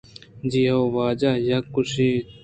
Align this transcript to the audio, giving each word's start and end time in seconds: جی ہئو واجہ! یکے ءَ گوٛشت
جی 0.51 0.61
ہئو 0.69 0.81
واجہ! 0.95 1.31
یکے 1.47 1.61
ءَ 1.67 1.71
گوٛشت 1.73 2.25